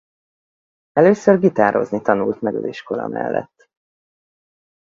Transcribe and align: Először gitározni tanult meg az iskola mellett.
Először 0.91 1.39
gitározni 1.39 2.01
tanult 2.01 2.41
meg 2.41 2.55
az 2.55 2.65
iskola 2.65 3.07
mellett. 3.07 3.67